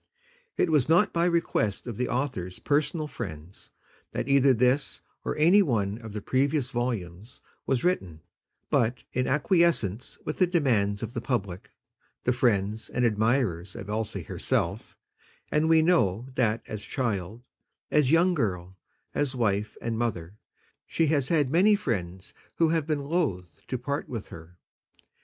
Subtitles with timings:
[0.57, 3.69] It was not by request of the author's personal friends,
[4.13, 8.21] that either this or any one of the previous volumes was written,
[8.71, 11.69] but in acquiescence with the demands of the Public
[12.23, 14.97] the friends and admirers of Elsie herself;
[15.51, 17.43] and we know that as child,
[17.91, 18.75] as young girl,
[19.13, 20.35] as wife and mother,
[20.87, 24.57] she has had many friends who have been loath to part with her.